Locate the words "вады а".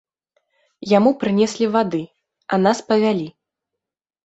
1.77-2.61